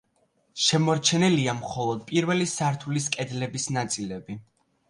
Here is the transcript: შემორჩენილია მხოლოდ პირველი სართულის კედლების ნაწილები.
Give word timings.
შემორჩენილია 0.67 1.53
მხოლოდ 1.59 2.01
პირველი 2.09 2.49
სართულის 2.55 3.11
კედლების 3.19 3.73
ნაწილები. 3.77 4.41